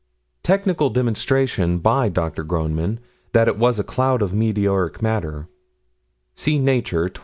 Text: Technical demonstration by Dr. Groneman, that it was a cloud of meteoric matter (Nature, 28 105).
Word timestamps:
Technical 0.41 0.89
demonstration 0.89 1.77
by 1.77 2.09
Dr. 2.09 2.43
Groneman, 2.43 2.97
that 3.33 3.47
it 3.47 3.59
was 3.59 3.77
a 3.77 3.83
cloud 3.83 4.23
of 4.23 4.33
meteoric 4.33 4.99
matter 4.99 5.47
(Nature, 6.43 6.87
28 6.87 6.93
105). 7.03 7.11